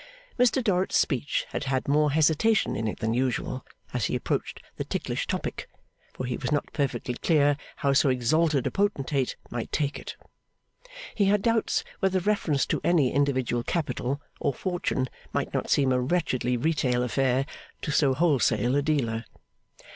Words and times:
Mr 0.39 0.63
Dorrit's 0.63 0.97
speech 0.97 1.45
had 1.49 1.65
had 1.65 1.87
more 1.87 2.11
hesitation 2.11 2.75
in 2.75 2.87
it 2.87 2.97
than 3.01 3.13
usual, 3.13 3.63
as 3.93 4.05
he 4.05 4.15
approached 4.15 4.59
the 4.77 4.83
ticklish 4.83 5.27
topic, 5.27 5.69
for 6.11 6.25
he 6.25 6.37
was 6.37 6.51
not 6.51 6.73
perfectly 6.73 7.13
clear 7.13 7.55
how 7.75 7.93
so 7.93 8.09
exalted 8.09 8.65
a 8.65 8.71
potentate 8.71 9.35
might 9.51 9.71
take 9.71 9.99
it. 9.99 10.15
He 11.13 11.25
had 11.25 11.43
doubts 11.43 11.83
whether 11.99 12.19
reference 12.19 12.65
to 12.65 12.81
any 12.83 13.13
individual 13.13 13.61
capital, 13.61 14.19
or 14.39 14.55
fortune, 14.55 15.07
might 15.33 15.53
not 15.53 15.69
seem 15.69 15.91
a 15.91 16.01
wretchedly 16.01 16.57
retail 16.57 17.03
affair 17.03 17.45
to 17.83 17.91
so 17.91 18.15
wholesale 18.15 18.75
a 18.75 18.81
dealer. 18.81 19.25